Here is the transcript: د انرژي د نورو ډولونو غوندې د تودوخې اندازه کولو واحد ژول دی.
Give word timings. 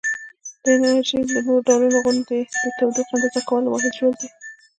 د 0.63 0.65
انرژي 0.77 1.19
د 1.31 1.33
نورو 1.45 1.63
ډولونو 1.67 1.97
غوندې 2.03 2.39
د 2.63 2.65
تودوخې 2.77 3.11
اندازه 3.15 3.41
کولو 3.49 3.67
واحد 3.69 3.91
ژول 3.97 4.13
دی. 4.21 4.29